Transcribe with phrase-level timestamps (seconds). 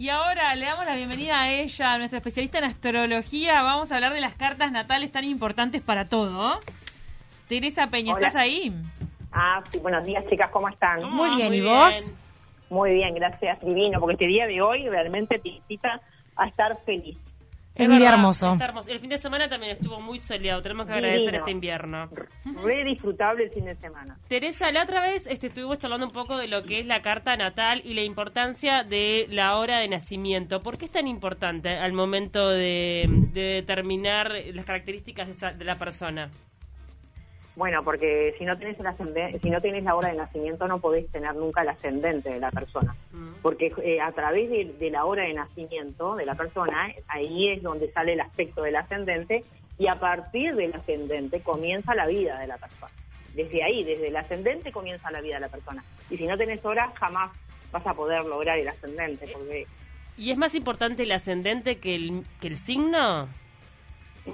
[0.00, 3.62] Y ahora le damos la bienvenida a ella, a nuestra especialista en astrología.
[3.62, 6.60] Vamos a hablar de las cartas natales tan importantes para todo.
[7.48, 8.28] Teresa Peña, Hola.
[8.28, 8.72] ¿estás ahí?
[9.32, 11.02] Ah, sí, buenos días, chicas, ¿cómo están?
[11.10, 12.04] Muy bien, muy ¿y vos?
[12.04, 12.16] bien.
[12.70, 16.00] Muy bien, gracias, divino, porque este día de hoy realmente te incita
[16.36, 17.18] a estar feliz.
[17.78, 18.52] Es un día verdad, hermoso.
[18.52, 18.90] está hermoso.
[18.90, 20.60] El fin de semana también estuvo muy soleado.
[20.62, 21.08] Tenemos que Divino.
[21.08, 22.08] agradecer este invierno.
[22.64, 24.18] Re disfrutable el fin de semana.
[24.28, 27.36] Teresa, la otra vez este, estuvimos charlando un poco de lo que es la carta
[27.36, 30.62] natal y la importancia de la hora de nacimiento.
[30.62, 35.64] ¿Por qué es tan importante al momento de, de determinar las características de, esa- de
[35.64, 36.30] la persona?
[37.58, 40.78] Bueno, porque si no tenés el ascendente, si no tenés la hora de nacimiento no
[40.78, 42.94] podés tener nunca el ascendente de la persona.
[43.10, 43.32] Mm.
[43.42, 47.48] Porque eh, a través de, de la hora de nacimiento de la persona, eh, ahí
[47.48, 49.42] es donde sale el aspecto del ascendente
[49.76, 52.92] y a partir del ascendente comienza la vida de la persona.
[53.34, 55.82] Desde ahí, desde el ascendente comienza la vida de la persona.
[56.10, 57.32] Y si no tenés hora, jamás
[57.72, 59.26] vas a poder lograr el ascendente.
[59.32, 59.66] Porque
[60.16, 63.28] ¿Y es más importante el ascendente que el, que el signo?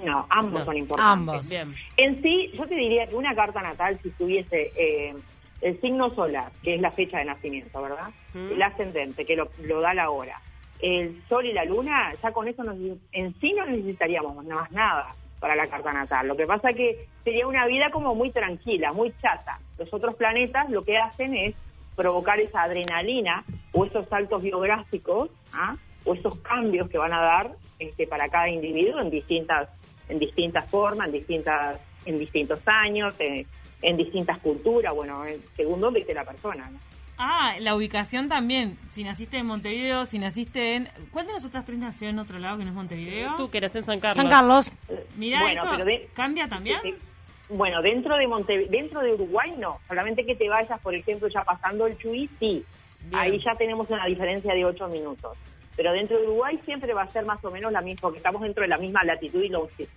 [0.03, 1.09] No, ambos No, son importantes.
[1.29, 1.49] ambos.
[1.49, 1.75] Bien.
[1.97, 5.13] En sí, yo te diría que una carta natal, si tuviese eh,
[5.61, 8.09] el signo solar, que es la fecha de nacimiento, ¿verdad?
[8.33, 8.51] Mm.
[8.53, 10.39] El ascendente, que lo, lo da la hora.
[10.81, 12.77] El sol y la luna, ya con eso nos-
[13.13, 16.27] en sí no necesitaríamos más nada para la carta natal.
[16.27, 19.59] Lo que pasa que sería una vida como muy tranquila, muy chata.
[19.77, 21.55] Los otros planetas lo que hacen es
[21.95, 25.75] provocar esa adrenalina o esos saltos biográficos ¿ah?
[26.03, 29.69] o esos cambios que van a dar este, para cada individuo en distintas
[30.09, 33.47] en distintas formas, en distintas en distintos años, en,
[33.81, 36.69] en distintas culturas, bueno, en- según dónde esté la persona.
[36.69, 36.77] ¿no?
[37.17, 38.77] Ah, la ubicación también.
[38.89, 40.89] Si naciste en Montevideo, si naciste en...
[41.11, 43.35] ¿Cuál de nosotras tres nació en otro lado que no es Montevideo?
[43.37, 44.17] Tú que eres en San Carlos.
[44.17, 44.71] San Carlos.
[45.17, 46.77] Mira, Bueno, eso pero de- cambia también.
[46.83, 46.97] Sí, sí.
[47.49, 51.43] Bueno, dentro de Monte, dentro de Uruguay no, solamente que te vayas, por ejemplo, ya
[51.43, 52.63] pasando el Chuy, sí.
[53.05, 53.15] Bien.
[53.21, 55.37] Ahí ya tenemos una diferencia de 8 minutos.
[55.75, 58.41] Pero dentro de Uruguay siempre va a ser más o menos la misma, porque estamos
[58.41, 59.91] dentro de la misma latitud y longitud.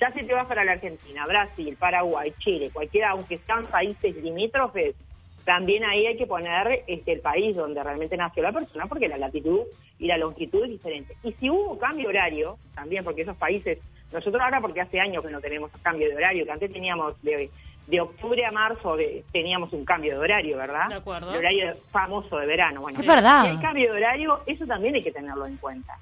[0.00, 4.96] Ya si te vas para la Argentina, Brasil, Paraguay, Chile, cualquiera, aunque sean países limítrofes,
[5.44, 9.18] también ahí hay que poner este, el país donde realmente nació la persona, porque la
[9.18, 9.60] latitud
[9.98, 11.16] y la longitud es diferente.
[11.22, 13.78] Y si hubo cambio horario, también porque esos países,
[14.12, 17.50] nosotros ahora porque hace años que no tenemos cambio de horario, que antes teníamos de,
[17.86, 20.88] de octubre a marzo de- teníamos un cambio de horario, ¿verdad?
[20.88, 21.30] De acuerdo.
[21.32, 22.80] El horario famoso de verano.
[22.82, 23.42] Bueno, Es verdad.
[23.46, 25.94] Hay cambio de horario, eso también hay que tenerlo en cuenta.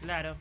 [0.00, 0.36] Claro.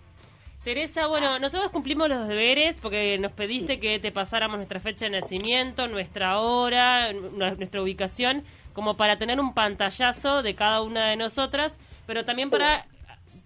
[0.63, 5.11] Teresa, bueno, nosotros cumplimos los deberes porque nos pediste que te pasáramos nuestra fecha de
[5.11, 11.15] nacimiento, nuestra hora, nu- nuestra ubicación, como para tener un pantallazo de cada una de
[11.15, 12.85] nosotras, pero también para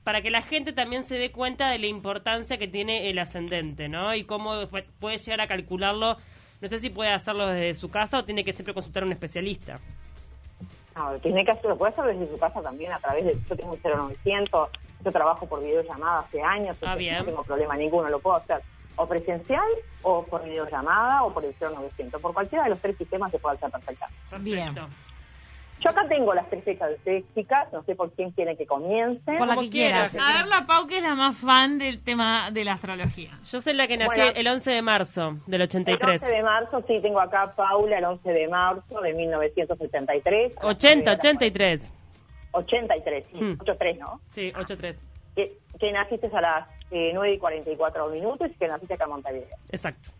[0.03, 3.87] para que la gente también se dé cuenta de la importancia que tiene el ascendente,
[3.87, 4.13] ¿no?
[4.13, 6.17] Y cómo pu- puede llegar a calcularlo.
[6.63, 9.11] No sé si puede hacerlo desde su casa o tiene que siempre consultar a un
[9.11, 9.75] especialista.
[10.95, 13.55] No, tiene que hacer, lo puede hacer desde su casa también a través de, yo
[13.57, 14.69] tengo un 0900,
[15.03, 17.17] yo trabajo por videollamada hace años, Ah, bien.
[17.17, 18.61] no tengo problema ninguno, lo puedo hacer
[18.95, 19.67] o presencial
[20.03, 23.57] o por videollamada o por el 0900, por cualquiera de los tres sistemas se puede
[23.57, 24.39] hacer perfectamente.
[24.39, 24.73] Bien.
[25.83, 28.65] Yo acá tengo las tres fechas de ustedes, chicas, no sé por quién quieren que
[28.65, 29.37] comiencen.
[29.37, 30.11] Por la que quieras.
[30.11, 30.29] quieras.
[30.29, 33.31] A ver, la Pau, que es la más fan del tema de la astrología.
[33.43, 34.31] Yo soy la que nací Bueno.
[34.35, 36.21] el 11 de marzo del El 83.
[36.23, 40.55] 11 de marzo, sí, tengo acá a Paula el 11 de marzo de 1973.
[40.61, 41.91] 80, 83.
[42.53, 43.57] 83, sí, Hmm.
[43.59, 44.21] 83, ¿no?
[44.31, 44.99] Sí, 83.
[45.35, 49.09] Que, que naciste a las eh, 9 y 44 minutos y que naciste acá en
[49.09, 49.57] Montevideo.
[49.69, 50.11] Exacto.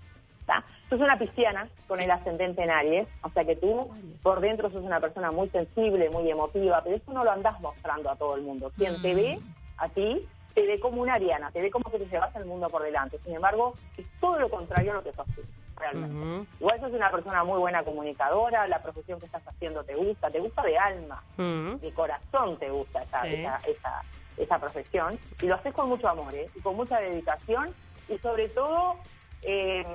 [0.46, 0.64] ¿Tá?
[0.90, 3.90] Sos una pisciana con el ascendente en Aries, o sea que tú
[4.22, 8.10] por dentro sos una persona muy sensible, muy emotiva, pero eso no lo andás mostrando
[8.10, 8.72] a todo el mundo.
[8.76, 9.40] Quien te ve
[9.78, 12.70] a ti, te ve como una ariana, te ve como que te llevas el mundo
[12.70, 13.18] por delante.
[13.24, 15.42] Sin embargo, es todo lo contrario a lo que sos tú,
[15.78, 16.16] realmente.
[16.16, 16.46] Ujú.
[16.60, 20.40] Igual sos una persona muy buena comunicadora, la profesión que estás haciendo te gusta, te
[20.40, 21.80] gusta de alma, Ujú.
[21.80, 23.34] de corazón te gusta esa, Sí.
[23.36, 24.02] esa, esa,
[24.38, 26.48] esa profesión y lo haces con mucho amor ¿eh?
[26.56, 27.70] y con mucha dedicación
[28.10, 28.96] y sobre todo
[29.44, 29.86] eh,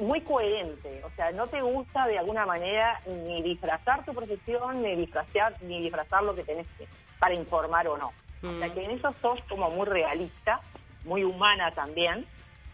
[0.00, 4.94] muy coherente, o sea, no te gusta de alguna manera ni disfrazar tu profesión ni
[4.96, 6.86] disfrazar ni disfrazar lo que tenés que-
[7.18, 8.12] para informar o no.
[8.42, 8.72] O sea, Mm.
[8.74, 10.60] que en eso sos como muy realista,
[11.04, 12.24] muy humana también,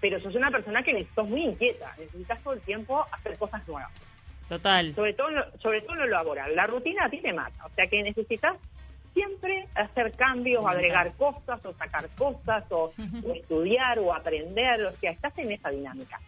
[0.01, 3.91] pero sos una persona que sos muy inquieta, necesitas todo el tiempo hacer cosas nuevas
[4.49, 4.95] Total.
[4.95, 5.29] sobre todo
[5.63, 6.55] sobre todo en lo laboral.
[6.55, 8.57] La rutina a ti te mata, o sea que necesitas
[9.15, 12.93] siempre hacer cambios, agregar cosas o sacar cosas o,
[13.25, 16.21] o estudiar o aprender, o sea, estás en esa dinámica.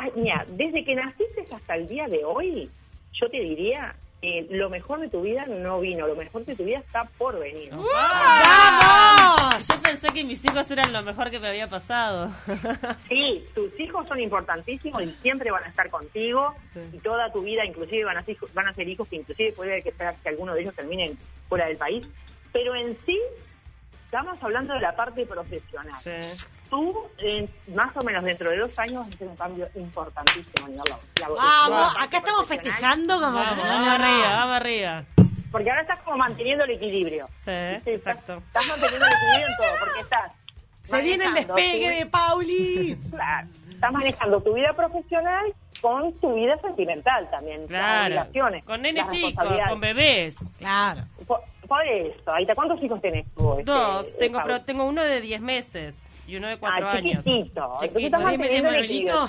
[0.00, 2.70] Ah, mira, desde que naciste hasta el día de hoy,
[3.12, 6.64] yo te diría que lo mejor de tu vida no vino, lo mejor de tu
[6.64, 7.70] vida está por venir.
[7.72, 9.66] ¡Vamos!
[9.68, 12.30] Yo pensé que mis hijos eran lo mejor que me había pasado.
[13.08, 16.80] Sí, tus hijos son importantísimos y siempre van a estar contigo Sí.
[16.92, 19.82] y toda tu vida, inclusive van a ser, van a ser hijos que inclusive puede
[19.82, 21.18] que, sea que alguno de ellos terminen
[21.48, 22.06] fuera del país.
[22.52, 23.18] Pero en sí,
[24.08, 25.92] estamos hablando de la parte profesional.
[26.00, 26.10] Sí.
[26.70, 30.64] Tú, eh, más o menos dentro de dos años, vas a hacer un cambio importantísimo
[30.66, 31.46] a nivel labo- laboral.
[31.70, 33.32] Vamos, acá estamos festejando como...
[33.38, 33.58] Vamos,
[33.88, 35.04] arriba, vamos arriba.
[35.52, 37.26] Porque ahora estás como manteniendo el equilibrio.
[37.44, 37.50] Sí,
[37.86, 38.36] exacto.
[38.36, 40.32] Estás manteniendo el equilibrio en todo, porque estás...
[40.82, 42.98] Se viene el despegue tu- de Pauli.
[43.10, 47.60] Claro, estás manejando tu vida profesional con tu vida sentimental también.
[47.62, 48.04] las Claro.
[48.06, 49.68] obligaciones, Con chicos, responsabilidades.
[49.70, 50.36] con bebés.
[50.58, 51.02] Claro.
[51.26, 53.52] Por, por eso, Aita, ¿cuántos hijos tenés tú?
[53.58, 54.16] este, Dos.
[54.18, 54.54] Tengo, Paula?
[54.54, 57.22] pero tengo uno de 10 meses y uno de 4 Ah, años.
[57.24, 57.78] chiquitito.
[57.80, 57.98] Chiquito.
[58.00, 59.26] estás ¿Diez meses manteniendo el equilibrio.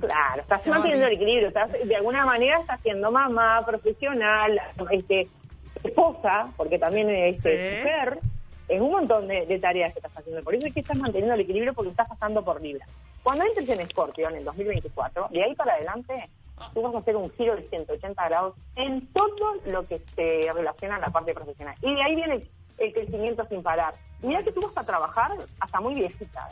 [0.00, 1.48] Claro, estás manteniendo el equilibrio.
[1.48, 4.60] Estás, de alguna manera estás siendo mamá, profesional,
[4.90, 5.28] este,
[5.82, 7.48] esposa, porque también es Sí.
[7.48, 8.18] mujer.
[8.66, 10.42] Es un montón de, de tareas que estás haciendo.
[10.42, 12.86] Por eso es que estás manteniendo el equilibrio porque estás pasando por Libra.
[13.22, 16.28] Cuando entres en Scorpio en el 2024, de ahí para adelante,
[16.72, 20.96] tú vas a hacer un giro de 180 grados en todo lo que se relaciona
[20.96, 21.74] a la parte profesional.
[21.82, 23.94] Y de ahí viene el, el crecimiento sin parar.
[24.22, 26.48] Mira que tú vas a trabajar hasta muy viejita.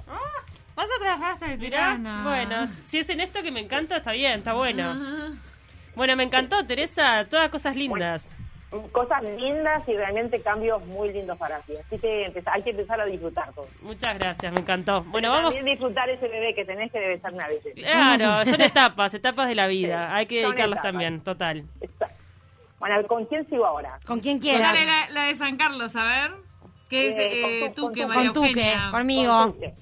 [0.74, 2.22] Vas a trabajar hasta tirana.
[2.24, 4.94] bueno, si es en esto que me encanta, está bien, está bueno.
[5.94, 8.32] Bueno, me encantó, Teresa, todas cosas lindas.
[8.92, 11.74] Cosas lindas y realmente cambios muy lindos para ti.
[11.76, 13.66] Así que hay que empezar a disfrutar todo.
[13.82, 15.02] Muchas gracias, me encantó.
[15.04, 15.54] Bueno, Pero vamos.
[15.54, 17.70] También disfrutar ese bebé que tenés que debe ser una belleza.
[17.74, 20.14] Claro, son etapas, etapas de la vida.
[20.14, 20.82] Hay que dedicarlas etapas.
[20.92, 21.64] también, total.
[22.78, 23.98] Bueno, ¿con quién sigo ahora?
[24.06, 24.72] Con quien quieras.
[24.72, 26.30] Dale la, la de San Carlos, a ver.
[26.88, 28.88] ¿Qué es Eh, eh, Tuque, con tu- María Con Tuque, Eugenia?
[28.90, 29.38] conmigo.
[29.38, 29.72] Con Tuque.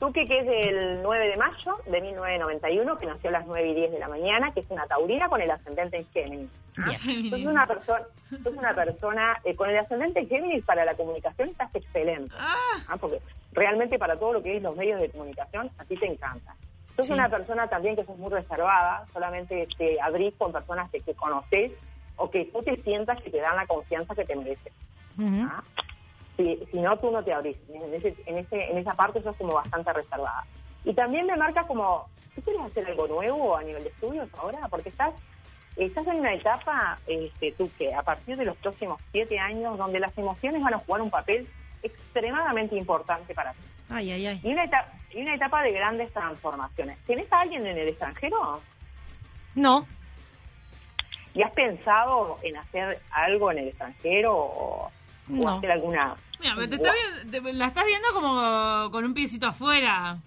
[0.00, 3.74] Tuque, que es del 9 de mayo de 1991, que nació a las 9 y
[3.74, 6.50] 10 de la mañana, que es una taurina con el ascendente en Géminis.
[6.78, 6.92] ¿ah?
[7.06, 8.00] Entonces, una persona,
[8.32, 12.34] entonces una persona eh, con el ascendente en Géminis para la comunicación estás excelente.
[12.38, 12.54] Ah,
[12.88, 12.96] ¿ah?
[12.98, 13.20] porque
[13.52, 16.56] realmente para todo lo que es los medios de comunicación, a ti te encanta.
[16.96, 17.12] Sos Sí.
[17.12, 21.72] una persona también que sos muy reservada, solamente te abrís con personas que, que conoces
[22.16, 24.72] o que tú te sientas que te dan la confianza que te mereces.
[25.20, 25.62] ¿ah?
[26.40, 27.56] Si, si no, tú no te abrís.
[27.68, 30.44] En, ese, en, ese, en esa parte sos como bastante reservada.
[30.84, 34.60] Y también me marca como, ¿tú quieres hacer algo nuevo a nivel de estudios ahora?
[34.70, 35.12] Porque estás
[35.76, 40.00] estás en una etapa, este, tú que a partir de los próximos siete años, donde
[40.00, 41.46] las emociones van a jugar un papel
[41.82, 43.60] extremadamente importante para ti.
[43.88, 44.40] Ay, ay, ay.
[44.42, 46.98] Y una etapa, y una etapa de grandes transformaciones.
[47.04, 48.60] ¿Tienes a alguien en el extranjero?
[49.54, 49.86] No,
[51.34, 54.90] ¿Y has pensado en hacer algo en el extranjero o,
[55.38, 56.14] o hacer alguna...
[56.40, 56.92] mira, pero te está
[57.24, 60.18] vi- te- la estás viendo como con un piecito afuera.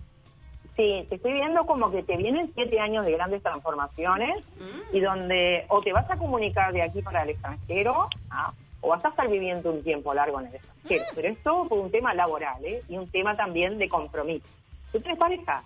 [0.76, 4.44] Sí, te estoy viendo como que te vienen siete años de grandes transformaciones
[4.92, 8.52] y donde o te vas a comunicar de aquí para el extranjero ¿ah?
[8.82, 11.06] o vas a estar viviendo un tiempo largo en el extranjero.
[11.14, 12.82] Pero es todo por un tema laboral ¿eh?
[12.90, 14.48] y un tema también de compromiso.
[14.92, 15.62] ¿Tú tienes pareja?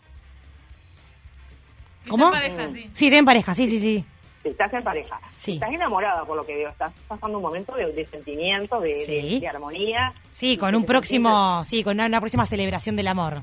[2.10, 2.32] ¿Cómo?
[2.32, 2.90] Pareja, sí.
[2.94, 4.06] sí, ten pareja, sí, sí, sí.
[4.50, 5.20] Estás en pareja.
[5.38, 5.54] Sí.
[5.54, 6.70] Estás enamorada por lo que veo.
[6.70, 9.34] Estás pasando un momento de, de sentimiento, de, Sí.
[9.36, 10.14] de- de armonía.
[10.32, 13.42] Sí, con un próximo, sí, con una, una próxima celebración del amor.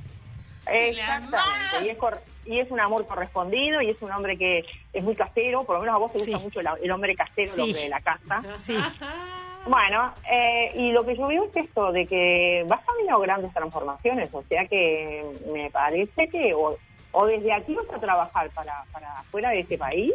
[0.67, 5.03] Exactamente, y es, cor- y es un amor correspondido y es un hombre que es
[5.05, 6.45] muy casero, por lo menos a vos te gusta Sí.
[6.45, 7.61] mucho el, el hombre casero, Sí.
[7.61, 8.43] el hombre de la casa.
[8.59, 8.77] Sí.
[9.67, 13.51] Bueno, eh, y lo que yo veo es esto, de que vas camino a grandes
[13.55, 15.25] transformaciones, o sea que
[15.55, 16.77] me parece que o,
[17.13, 20.13] o desde aquí vas a trabajar para, para fuera de este país,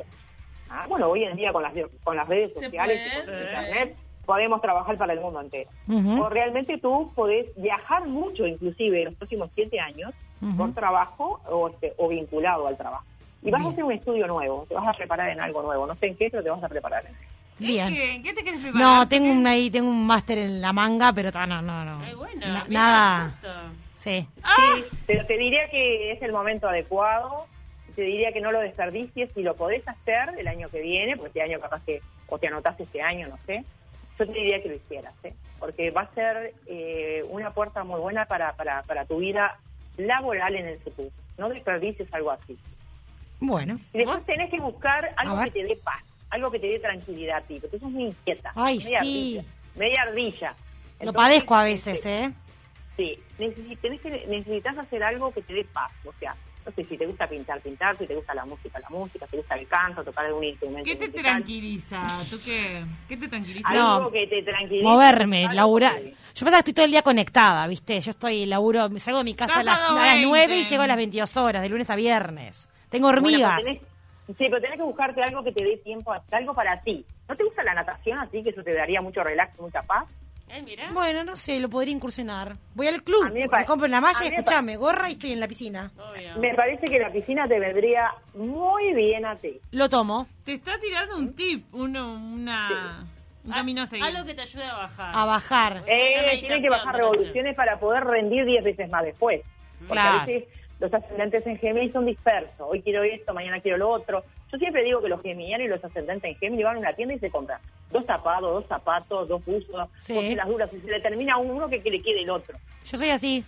[0.70, 1.74] ah, bueno, hoy en día con las,
[2.04, 3.96] con las redes sociales y con internet
[4.26, 5.70] podemos trabajar para el mundo entero.
[6.22, 10.56] O realmente tú podés viajar mucho, inclusive en los próximos siete años, Ujú.
[10.56, 13.04] por trabajo o, este, o vinculado al trabajo.
[13.42, 13.70] Y vas Bien.
[13.70, 15.88] a hacer un estudio nuevo, te vas a preparar en algo nuevo.
[15.88, 17.30] No sé en qué, pero te vas a preparar en algo.
[17.58, 17.88] Bien.
[17.94, 18.88] ¿En qué, te quieres preparar?
[18.88, 22.00] No, tengo un, ahí, tengo un máster en la manga, pero no, no, no.
[22.04, 23.34] Ay, bueno, Na- nada.
[23.98, 24.26] Sí.
[24.38, 27.48] Sí, pero te diría que es el momento adecuado.
[28.00, 31.40] Te diría que no lo desperdicies si lo podés hacer el año que viene, porque
[31.40, 33.66] este año capaz que, o te anotaste este año, no sé.
[34.18, 35.34] Yo te diría que lo hicieras, ¿eh?
[35.60, 39.60] porque va a ser eh, una puerta muy buena para, para, para tu vida
[39.98, 41.10] laboral en el futuro.
[41.38, 42.58] No desperdicies algo así.
[43.42, 43.78] Bueno.
[43.94, 47.40] Y después tenés que buscar algo que te dé paz, algo que te dé tranquilidad
[47.40, 48.54] a ti, porque tú sos muy inquieta.
[48.56, 49.38] Ay, media sí.
[49.40, 49.44] Ardilla,
[49.76, 50.56] media ardilla.
[51.02, 52.32] Lo padezco a veces, ¿eh?
[52.96, 56.34] Sí, necesitas hacer algo que te dé paz, o sea,
[56.70, 59.32] no sé, si te gusta pintar, pintar, si te gusta la música, la música, si
[59.32, 61.24] te gusta el canto, tocar algún instrumento ¿Qué te musical.
[61.24, 62.22] tranquiliza?
[62.30, 62.84] ¿Tú qué?
[63.08, 63.70] ¿Qué te tranquiliza?
[63.70, 64.12] Algo No.
[64.12, 64.84] que te tranquilice.
[64.84, 65.96] Moverme, laburar.
[65.96, 68.00] que- Yo pasa que estoy todo el día conectada, ¿viste?
[68.00, 70.22] Yo estoy, laburo, me salgo de mi casa a las, a a las 2:20.
[70.28, 72.70] 9 y llego a las 22 horas, de lunes a viernes.
[72.90, 73.56] Tengo Bueno, hormigas.
[73.64, 73.82] pero tenés-
[74.28, 77.06] sí, pero tenés que buscarte algo que te dé tiempo, algo para ti.
[77.28, 80.06] ¿No te gusta la natación así, que eso te daría mucho relax, mucha paz?
[80.66, 80.92] Mira.
[80.92, 82.56] Bueno, no sé, lo podría incursionar.
[82.76, 85.40] Voy al club, A mí me me compro una malla escuchame, gorra y estoy en
[85.40, 85.92] la piscina.
[85.98, 86.38] Obvio.
[86.40, 89.60] Me parece que la piscina te vendría muy bien a ti.
[89.72, 90.28] Lo tomo.
[90.44, 93.06] Te está tirando un tip, uno, una,
[93.46, 94.06] Un camino a seguir.
[94.06, 95.12] Algo que te ayude a bajar.
[95.16, 95.84] A bajar.
[95.88, 99.42] Eh, tienen que bajar revoluciones para poder rendir 10 veces más después.
[99.80, 100.20] Porque Claro.
[100.22, 100.48] a veces
[100.80, 102.60] los ascendentes en Géminis son dispersos.
[102.60, 104.24] Hoy quiero esto, mañana quiero lo otro.
[104.52, 107.14] Yo siempre digo que los geminianos y los ascendentes en Géminis van a una tienda
[107.16, 107.60] y se compran
[107.92, 110.14] dos zapatos, dos zapatos, dos buzos, Sí.
[110.14, 110.70] mochilas duras.
[110.74, 112.58] Y se le termina a uno que, que le quede el otro.
[112.86, 113.44] Yo soy así.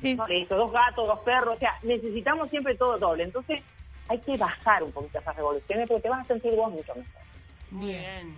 [0.00, 0.14] Sí.
[0.14, 1.56] Por eso, dos gatos, dos perros.
[1.56, 3.24] O sea, necesitamos siempre todo doble.
[3.24, 3.62] Entonces
[4.08, 7.22] hay que bajar un poquito esas revoluciones porque te vas a sentir vos mucho mejor.
[7.70, 8.34] Bien.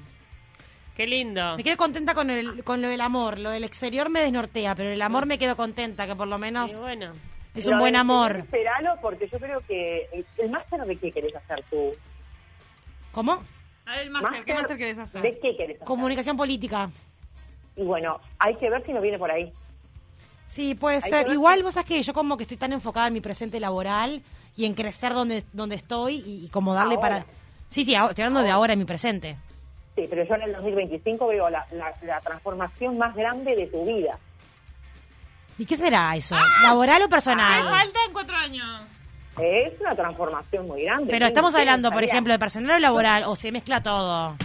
[0.96, 1.56] Qué lindo.
[1.56, 3.38] Me quedé contenta con, el, con lo del amor.
[3.38, 6.72] Lo del exterior me desnortea, pero el amor me quedo contenta, que por lo menos
[6.72, 7.12] Y bueno.
[7.54, 8.36] Es Lo un buen del amor.
[8.36, 11.90] Esperalo porque yo creo que el, el máster de qué querés hacer tú.
[13.12, 13.42] ¿Cómo?
[13.86, 15.22] A ver, el máster, ¿qué máster querés hacer?
[15.22, 15.86] ¿De qué querés hacer?
[15.86, 16.90] Comunicación política.
[17.76, 19.52] Y bueno, hay que ver si nos viene por ahí.
[20.48, 21.28] Sí, puede Hay ser.
[21.28, 24.22] Igual vos sabés que yo como que estoy tan enfocada en mi presente laboral
[24.56, 27.08] y en crecer donde, donde estoy y, y como darle Ahora.
[27.08, 27.24] para...
[27.68, 29.36] Sí, sí, ahora- estoy hablando de ahora en mi presente.
[29.96, 33.84] Sí, pero yo en el 2025 veo la, la- la transformación más grande de tu
[33.86, 34.18] vida.
[35.60, 36.36] ¿Y qué será eso?
[36.62, 37.62] ¿Laboral o Me personal?
[37.62, 38.80] faltan cuatro años.
[39.38, 41.10] Es una transformación muy grande.
[41.10, 44.36] Pero estamos hablando, por ejemplo, de personal o laboral, o se mezcla todo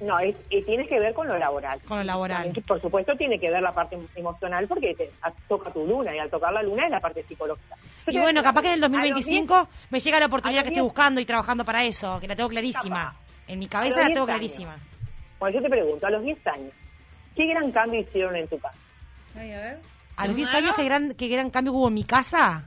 [0.00, 1.78] No, es, y tiene que ver con lo laboral.
[1.86, 2.44] con lo laboral.
[2.44, 6.14] También, Por supuesto, tiene que ver la parte emocional porque te, a- toca tu luna
[6.16, 7.76] y al tocar la luna es la parte psicológica.
[8.06, 8.96] Yo Y bueno, capaz que en el algo.
[8.96, 12.18] A los 2025 me llega la oportunidad que estoy 10 buscando y trabajando para eso,
[12.20, 13.12] que la tengo clarísima.
[13.12, 13.16] Capaz.
[13.48, 14.76] En mi cabeza la tengo 10 clarísima.
[15.40, 16.72] Bueno, yo te pregunto, a los 10 años,
[17.36, 18.78] ¿qué gran cambio hicieron en tu casa?
[19.38, 19.78] Ay, a ver.
[20.18, 20.64] A los 10 ¿Mudaron?
[20.66, 22.64] años, ¿qué gran, qué gran cambio hubo en mi casa?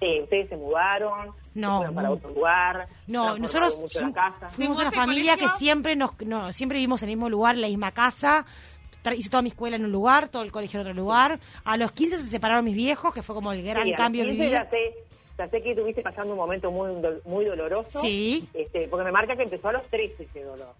[0.00, 4.12] Sí, ustedes se mudaron, No, se fueron para otro lugar, No, nosotros mucho fu- la
[4.12, 4.48] casa.
[4.50, 7.60] fuimos ¿Te una familia que siempre nos no, siempre vivimos en el mismo lugar, en
[7.62, 8.44] la misma casa.
[9.16, 11.40] Hice toda mi escuela en un lugar, todo el colegio en otro lugar.
[11.64, 13.96] A los 15 se separaron mis viejos, que fue como el gran Sí, a los
[13.98, 14.64] cambio en mi 15 vida.
[14.64, 14.94] Ya sé,
[15.38, 16.90] ya sé que estuviste pasando un momento muy,
[17.24, 18.00] muy doloroso.
[18.00, 18.48] Sí.
[18.54, 20.72] Este, porque me marca que empezó a los 13 ese dolor.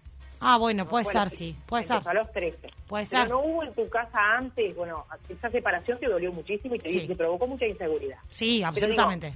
[0.45, 2.01] Ah, bueno, puede Bueno, ser, sí, puede ser.
[2.05, 2.69] a los 13.
[2.87, 3.29] Puede Pero ser.
[3.29, 7.07] no hubo en tu casa antes, bueno, esa separación te dolió muchísimo y te, Sí.
[7.07, 8.17] te provocó mucha inseguridad.
[8.29, 9.33] Sí, Pero absolutamente.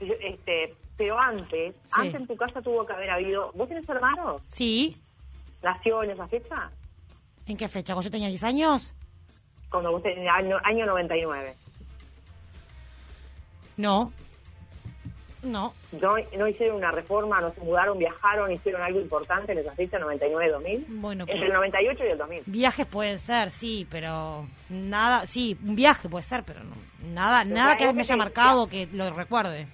[0.00, 1.92] Yo, Este, pero antes, Sí.
[1.96, 3.50] antes en tu casa tuvo que haber habido...
[3.54, 4.40] ¿Vos tenés hermanos?
[4.48, 4.96] Sí.
[5.62, 6.70] ¿Nació en esa fecha?
[7.46, 7.92] ¿En qué fecha?
[7.94, 8.94] ¿Cuando yo tenía 10 años?
[9.70, 11.54] Cuando vos tenés año, año 99.
[13.76, 14.12] No.
[15.42, 15.72] No.
[15.92, 19.98] ¿No, ¿No hicieron una reforma, no se mudaron, viajaron, hicieron algo importante en esa fecha
[19.98, 20.84] 99-2000?
[21.00, 22.42] Bueno, Entre el 98 y el 2000.
[22.46, 26.74] Viajes pueden ser, sí, pero nada, sí, un viaje puede ser, pero no,
[27.12, 29.66] nada, Pero nada que me haya marcado que lo recuerde.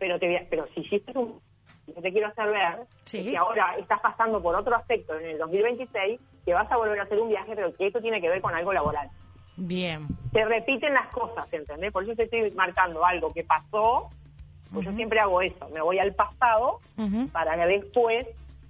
[0.00, 1.40] pero te pero si hiciste un
[1.86, 3.18] yo te quiero hacer ver Sí.
[3.20, 7.00] es que ahora estás pasando por otro aspecto en el 2026 que vas a volver
[7.00, 9.08] a hacer un viaje pero que esto tiene que ver con algo laboral
[9.56, 10.06] Bien.
[10.32, 11.90] se repiten las cosas ¿entendés?
[11.90, 14.08] por eso te estoy marcando algo que pasó
[14.72, 16.80] pues yo siempre hago eso me voy al pasado
[17.32, 18.26] para que después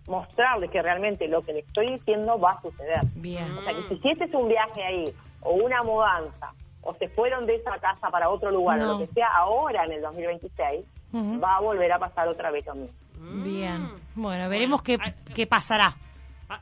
[0.07, 3.51] mostrarles que realmente lo que le estoy diciendo va a suceder Bien.
[3.59, 5.13] o sea que si hiciste un viaje ahí
[5.43, 6.53] o una mudanza
[6.83, 8.85] o se fueron de esa casa para otro lugar No.
[8.97, 11.41] o lo que sea ahora en el 2026 Ujú.
[11.41, 12.97] va a volver a pasar otra vez lo mismo
[13.45, 13.89] Bien.
[14.15, 14.97] Bueno, veremos qué,
[15.35, 15.95] qué pasará.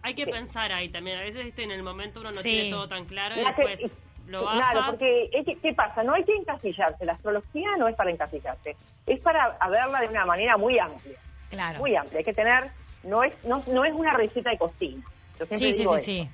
[0.03, 1.19] Hay que pensar ahí también.
[1.19, 2.49] A veces viste, en el momento uno no Sí.
[2.51, 3.93] tiene todo tan claro y después
[4.27, 4.73] lo baja.
[4.73, 5.31] Claro, porque
[5.63, 6.03] ¿qué pasa?
[6.03, 7.05] No hay que encasillarse.
[7.05, 8.77] La astrología no es para encasillarse.
[9.07, 11.19] Es para verla de una manera muy amplia.
[11.51, 11.79] Claro.
[11.79, 12.19] Muy amplia.
[12.19, 12.71] Hay que tener...
[13.05, 15.05] No es, no, no es una receta de cocina.
[15.39, 16.31] Yo Sí, sí, digo sí, sí.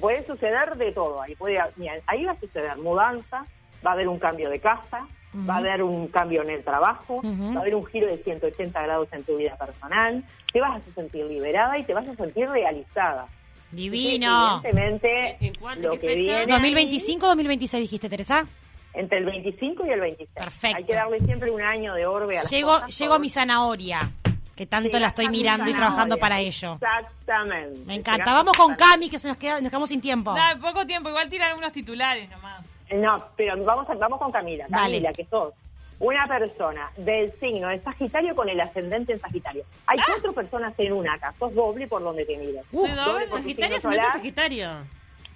[0.00, 1.20] Puede suceder de todo.
[1.20, 3.44] Ahí, puede, mira, ahí va a suceder mudanza,
[3.84, 5.06] va a haber un cambio de casa,
[5.48, 8.80] va a haber un cambio en el trabajo, va a haber un giro de 180
[8.82, 12.48] grados en tu vida personal, te vas a sentir liberada y te vas a sentir
[12.48, 13.26] realizada.
[13.72, 14.60] Divino.
[14.64, 16.20] Evidentemente, ¿En cuánto- lo qué que fecha?
[16.22, 18.46] viene ahí, 2025 2026 dijiste, Teresa.
[18.92, 20.30] entre el 25 y el 26.
[20.34, 20.76] Perfecto.
[20.78, 23.28] Hay que darle siempre un año de orbe a las Llego, cosas, llego a mi
[23.28, 24.10] zanahoria,
[24.56, 26.74] que tanto Sí, la estoy mi mirando y trabajando para ello.
[26.74, 27.80] Exactamente.
[27.86, 28.32] Me encanta.
[28.32, 30.34] Vamos con Cami, que se nos, queda, nos quedamos sin tiempo.
[30.60, 32.64] Poco tiempo, igual tira algunos titulares nomás.
[32.92, 34.66] No, pero vamos, a- vamos con Camila.
[34.68, 34.94] Dale.
[34.94, 35.54] Camila, que sos
[36.00, 39.64] una persona del signo de Sagitario con el ascendente en Sagitario.
[39.86, 40.04] Hay Ah.
[40.08, 41.32] cuatro personas en una acá.
[41.38, 42.64] Sos doble por donde te miras.
[42.72, 43.26] Uh, doble doble.
[43.26, 44.06] por tu Sagitario, ascendente.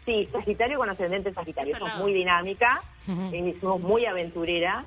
[0.07, 1.79] Sí, Sagitario con ascendente en Sagitario.
[1.79, 2.83] Sos muy dinámica,
[3.33, 4.85] eh, sos muy aventurera.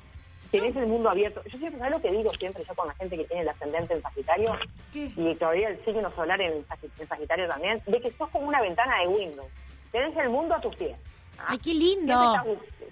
[0.50, 1.42] Tenés el mundo abierto.
[1.44, 3.94] Yo siempre, ¿sabes lo que digo siempre yo con la gente que tiene el ascendente
[3.94, 4.56] en Sagitario?
[4.92, 5.10] ¿Qué?
[5.14, 6.64] Y todavía el signo solar en,
[6.98, 7.80] en Sagitario también.
[7.86, 9.46] De que sos como una ventana de Windows.
[9.92, 10.96] Tenés el mundo a tus pies.
[11.46, 12.24] Ay, qué Siempre lindo.
[12.24, 12.46] estás,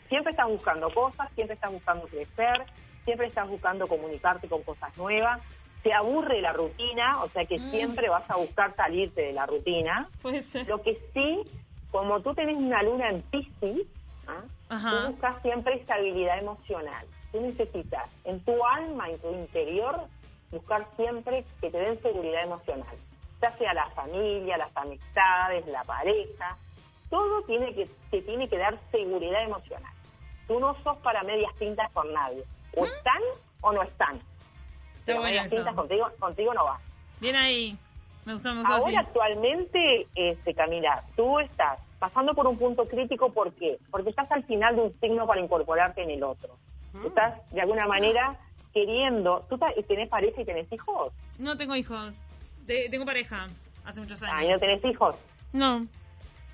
[0.09, 2.67] siempre estás buscando cosas, siempre estás buscando crecer,
[3.05, 5.41] siempre estás buscando comunicarte con cosas nuevas.
[5.83, 7.71] Te aburre la rutina, o sea que Mm.
[7.71, 10.09] siempre vas a buscar salirte de la rutina.
[10.23, 10.67] Puede ser.
[10.69, 11.43] Lo que sí,
[11.91, 13.87] como tú tenés una luna en Piscis,
[14.26, 14.43] ¿ah?
[14.69, 17.07] Tú buscas siempre estabilidad emocional.
[17.33, 20.07] Tú necesitas en tu alma, en tu interior,
[20.50, 22.97] buscar siempre que te den seguridad emocional.
[23.41, 26.57] ya sea la familia, las amistades, la pareja,
[27.10, 29.92] todo tiene que, te tiene que dar seguridad emocional.
[30.46, 32.44] Tú no sos para medias tintas con nadie.
[32.76, 33.22] O están
[33.62, 34.20] o no están.
[35.04, 35.56] Pero bueno medias eso.
[35.56, 36.78] tintas contigo, contigo no va.
[37.20, 37.76] Bien ahí.
[38.25, 38.84] Me gustó, me gustó así.
[38.86, 43.78] Ahora actualmente, este, Camila, tú estás pasando por un punto crítico, ¿por qué?
[43.90, 46.56] Porque estás al final de un signo para incorporarte en el otro.
[46.92, 47.06] Mm.
[47.06, 48.36] Estás, de alguna manera,
[48.75, 49.44] queriendo...
[49.48, 49.58] ¿Tú
[49.88, 51.12] tenés pareja y tenés hijos?
[51.38, 52.12] No tengo hijos.
[52.66, 53.46] De- tengo pareja.
[53.84, 54.48] Hace muchos Ah, años.
[54.48, 55.16] ¿y no tenés hijos?
[55.52, 55.86] No.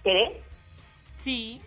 [0.02, 0.30] ¿Querés?
[1.18, 1.61] Sí.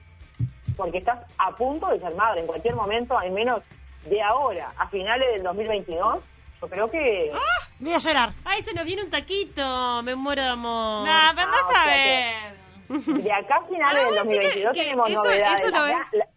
[0.76, 2.42] Porque estás a punto de ser madre.
[2.42, 3.62] En cualquier momento, al menos
[4.06, 6.24] de ahora a finales del 2022,
[6.62, 7.32] yo creo que...
[7.80, 8.30] Voy a llorar.
[8.44, 10.02] Ay, se nos viene un taquito.
[10.04, 11.08] Me muero de amor.
[11.08, 13.24] Nah, pero Ah, no o sea sabes.
[13.24, 15.60] De acá a finales Ah, del vos decís que- 2022 que tenemos eso- novedades.
[15.60, 16.28] eso lo las, la-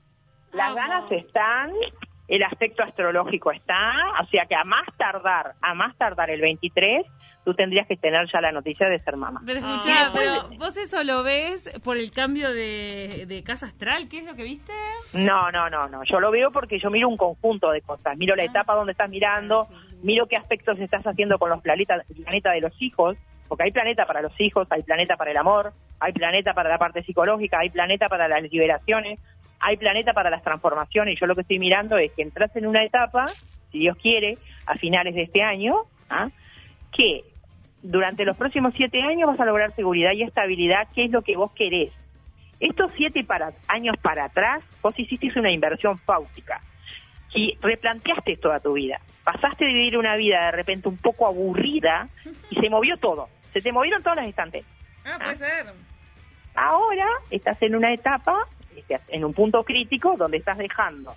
[0.53, 1.73] las Ah, ganas están,
[2.29, 7.07] el aspecto astrológico está, o sea que a más tardar, a más tardar el 23,
[7.49, 9.41] tú tendrías que tener ya la noticia de ser mamá.
[9.47, 9.77] Pero Ah.
[9.79, 14.19] escuchá, pero después- vos eso lo ves por el cambio de, de casa astral, ¿qué
[14.19, 14.75] es lo que viste?
[15.15, 16.05] No, no, no, no.
[16.05, 18.19] Yo lo veo porque yo miro un conjunto de cosas.
[18.19, 19.67] Miro la etapa donde estás mirando,
[20.03, 23.17] miro qué aspectos estás haciendo con los planetas planeta de los hijos,
[23.49, 26.77] porque hay planeta para los hijos, hay planeta para el amor, hay planeta para la
[26.77, 29.19] parte psicológica, hay planeta para las liberaciones,
[29.59, 31.15] hay planeta para las transformaciones.
[31.15, 33.25] Y yo lo que estoy mirando es que entras en una etapa,
[33.73, 34.37] si Dios quiere,
[34.67, 35.77] a finales de este año,
[36.11, 36.29] ¿ah?
[36.93, 37.23] que
[37.83, 41.37] durante los próximos siete años vas a lograr seguridad y estabilidad, que es lo que
[41.37, 41.93] vos querés.
[42.61, 46.61] Estos siete para, años para atrás, vos hiciste una inversión fáutica
[47.33, 49.01] y replanteaste toda tu vida.
[49.23, 52.09] Pasaste de vivir una vida de repente un poco aburrida
[52.51, 53.29] y se movió todo.
[53.53, 54.65] Se te movieron todas las estantes.
[55.05, 55.67] Ah, puede ser.
[56.55, 58.47] Ahora estás en una etapa,
[59.09, 61.15] en un punto crítico, donde estás dejando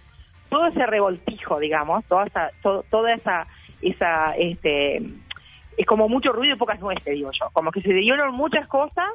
[0.50, 3.48] todo ese revoltijo, digamos, toda esa, to- toda esa,
[3.82, 5.02] esa, este,
[5.78, 7.50] es como mucho ruido y pocas nueces, digo yo.
[7.54, 9.10] Como que se dieron muchas cosas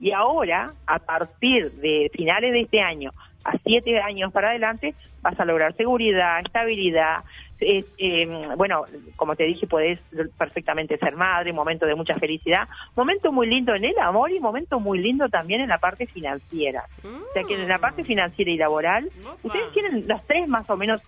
[0.00, 3.12] y ahora, a partir de finales de este año
[3.44, 7.24] a siete años para adelante, vas a lograr seguridad, estabilidad.
[7.60, 8.84] eh, eh, bueno,
[9.16, 10.00] como te dije, puedes
[10.36, 14.80] perfectamente ser madre, momento de mucha felicidad, momento muy lindo en el amor y momento
[14.80, 16.84] muy lindo también en la parte financiera.
[17.04, 19.36] O sea que en la parte financiera y laboral, Opa.
[19.42, 21.00] ustedes tienen los tres más o menos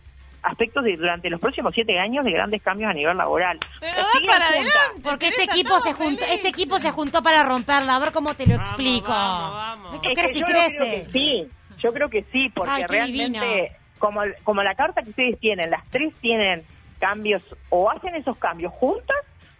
[0.44, 3.58] aspectos de durante los próximos siete años de grandes cambios a nivel laboral.
[3.80, 5.00] Pero va para adelante.
[5.02, 7.96] Porque este equipo se juntó, este equipo se juntó para romperla.
[7.96, 9.08] A ver cómo te lo Vamos, explico.
[9.08, 9.94] vamos, vamos.
[9.94, 10.78] Esto Es que crece y crece.
[11.06, 15.38] que sí, yo creo que sí, porque Ay, realmente, como, como la carta que ustedes
[15.40, 16.62] tienen, las tres tienen
[16.98, 19.16] cambios, o hacen esos cambios juntas,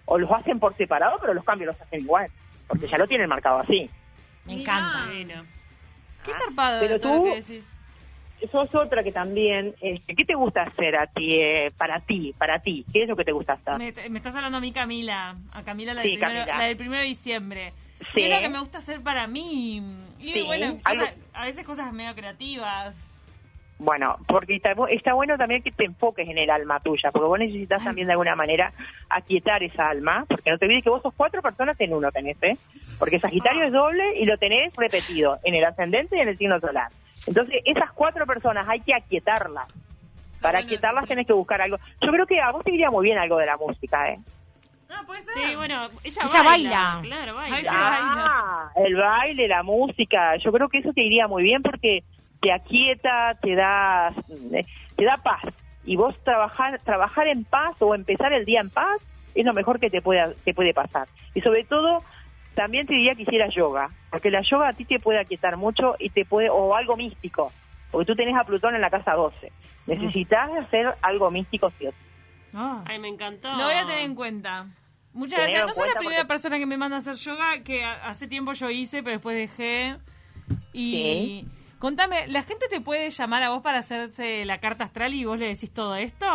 [0.06, 2.28] o los hacen por separado, pero los cambios los hacen igual,
[2.68, 3.88] porque ya lo tienen marcado así.
[4.44, 5.06] Me encanta.
[6.24, 7.68] Qué zarpado Pero todo lo tú- que decís.
[8.44, 12.34] Eso es otra que también, este, ¿qué te gusta hacer a ti, eh, para ti,
[12.36, 12.84] para ti?
[12.92, 13.78] ¿Qué es lo que te gusta hacer?
[13.78, 15.34] Me, me estás hablando a mí, Camila.
[15.52, 16.58] A Camila, la, Sí, del, primero, Camila.
[16.58, 17.72] la del primero de diciembre.
[17.98, 18.06] Sí.
[18.16, 19.82] ¿Qué es lo que me gusta hacer para mí?
[20.20, 22.94] Y Sí, bueno, cosas- a veces cosas medio creativas.
[23.78, 27.26] Bueno, porque está, bu- está bueno también que te enfoques en el alma tuya, porque
[27.26, 28.72] vos necesitas también de alguna manera
[29.10, 32.36] aquietar esa alma, porque no te olvides que vos sos cuatro personas en uno tenés,
[32.42, 32.56] ¿eh?
[32.98, 36.60] Porque Sagitario es doble y lo tenés repetido en el ascendente y en el signo
[36.60, 36.88] solar.
[37.26, 39.66] Entonces, esas cuatro personas hay que aquietarlas.
[40.40, 41.08] Para bueno, aquietarlas sí.
[41.08, 41.78] tenés que buscar algo.
[42.00, 44.18] Yo creo que a vos te iría muy bien algo de la música, ¿eh?
[44.88, 45.34] No, puede ser.
[45.34, 46.94] Sí, bueno, ella, Ella baila.
[46.94, 47.00] baila.
[47.02, 47.70] Claro, baila.
[47.70, 52.04] Ah, el baile, la música, yo creo que eso te iría muy bien porque
[52.40, 54.12] te aquieta, te da,
[54.96, 55.42] te da paz.
[55.84, 59.00] Y vos trabajar, trabajar en paz o empezar el día en paz
[59.34, 61.08] es lo mejor que te puede, te puede pasar.
[61.34, 61.98] Y sobre todo,
[62.54, 65.96] también te diría que hicieras yoga, porque la yoga a ti te puede aquietar mucho
[65.98, 67.52] y te puede, o algo místico,
[67.90, 69.52] porque tú tenés a Plutón en la casa 12.
[69.86, 71.96] Necesitas hacer algo místico sí o sí.
[72.54, 72.82] Ah.
[72.86, 73.48] Ay, me encantó.
[73.56, 74.66] Lo voy a tener en cuenta.
[75.12, 75.76] Muchas Tenelo gracias.
[75.76, 78.52] No soy la primera porque- persona que me manda a hacer yoga, que hace tiempo
[78.52, 79.96] yo hice, pero después dejé.
[80.72, 81.46] Y
[81.78, 85.38] contame, ¿la gente te puede llamar a vos para hacerse la carta astral y vos
[85.38, 86.26] le decís todo esto?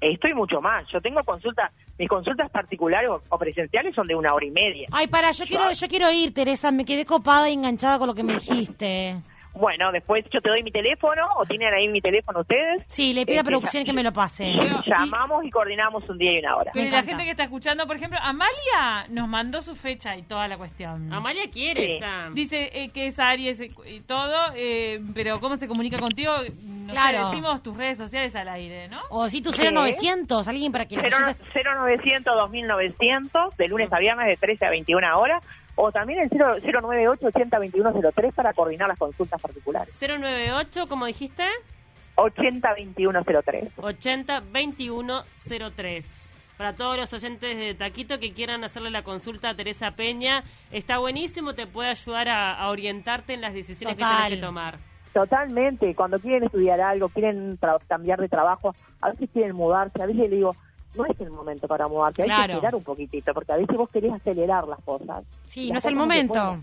[0.00, 0.86] Estoy mucho más.
[0.92, 4.88] Yo tengo consultas, mis consultas particulares o, o presenciales son de una hora y media.
[4.92, 6.70] Ay, para, yo quiero, yo quiero ir, Teresa.
[6.70, 9.16] Me quedé copada y enganchada con lo que me dijiste.
[9.54, 12.84] Bueno, después yo te doy mi teléfono o tienen ahí mi teléfono ustedes.
[12.86, 14.52] Sí, le pido a Este, producción que me lo pase.
[14.86, 16.70] Llamamos y coordinamos un día y una hora.
[16.72, 20.46] Pero la gente que está escuchando, por ejemplo, Amalia nos mandó su fecha y toda
[20.46, 21.12] la cuestión.
[21.12, 21.98] Amalia quiere Sí.
[22.00, 22.28] ya.
[22.32, 26.30] Dice eh, que es Aries eh, y todo, eh, pero ¿cómo se comunica contigo?
[26.88, 27.28] No sé, Claro.
[27.28, 29.00] decimos tus redes sociales al aire, ¿no?
[29.10, 29.70] O si tu ¿Qué?
[29.70, 34.66] 0900, alguien para que los 0, oyentes- 0900 2900 de lunes a viernes de 13
[34.66, 35.44] a 21 horas
[35.76, 39.94] o también el 0, 098 80 2103 para coordinar las consultas particulares.
[40.00, 41.44] 098, como dijiste,
[42.16, 43.68] 80 2103.
[43.76, 45.22] 80 21
[45.76, 46.24] 03.
[46.56, 50.42] para todos los oyentes de Taquito que quieran hacerle la consulta a Teresa Peña.
[50.72, 54.16] Está buenísimo, te puede ayudar a, a orientarte en las decisiones que Total.
[54.22, 54.78] tienes que tomar.
[55.12, 60.28] Totalmente, cuando quieren estudiar algo, quieren cambiar de trabajo, a veces quieren mudarse, a veces
[60.28, 60.54] le digo,
[60.96, 63.88] no es el momento para mudarse, hay que esperar un poquitito, porque a veces vos
[63.90, 65.24] querés acelerar las cosas.
[65.46, 66.56] Sí, Las no es el momento.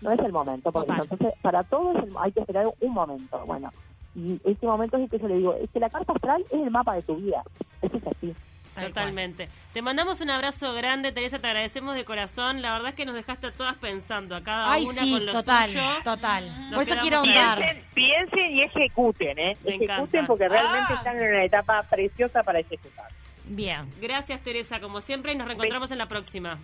[0.00, 1.02] No es el momento, porque Total.
[1.10, 3.40] entonces para todo es el- hay que esperar un momento.
[3.46, 3.70] Bueno,
[4.14, 6.52] y este momento es el que yo le digo, es que la carta astral es
[6.60, 7.42] el mapa de tu vida,
[7.80, 8.34] eso es así.
[8.74, 9.48] Tal Totalmente.
[9.72, 12.60] Te mandamos un abrazo grande, Teresa, te agradecemos de corazón.
[12.60, 15.26] La verdad es que nos dejaste a todas pensando, a cada Ay, una sí, con
[15.26, 15.82] lo total, suyo.
[16.02, 16.70] total.
[16.70, 17.58] Nos Por eso quiero ahondar.
[17.58, 19.56] Piensen, piensen y ejecuten, ¿eh?
[19.64, 20.26] Me ejecuten encanta.
[20.26, 20.96] porque realmente Ah.
[20.96, 23.06] están en una etapa preciosa para ejecutar.
[23.46, 23.88] Bien.
[24.00, 26.58] Gracias, Teresa, como siempre, y nos reencontramos en la próxima.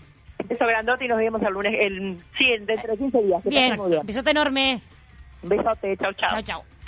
[0.47, 3.45] Beso grandote y nos vemos el lunes, el, sí, dentro de 15 días.
[3.45, 3.79] Bien.
[4.03, 4.81] Besote enorme.
[5.43, 6.29] Un besote, chau, chau.
[6.31, 6.80] Chao, chao.